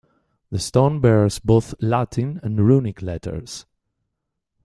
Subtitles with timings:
[0.49, 3.67] The stone bears both Latin and Runic letters.